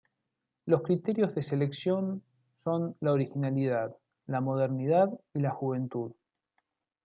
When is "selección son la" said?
1.43-3.11